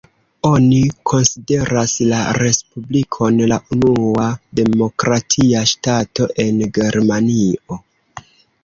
[0.47, 0.77] Oni
[1.09, 4.27] konsideras la respublikon la unua
[4.63, 7.81] demokratia ŝtato en Germanio.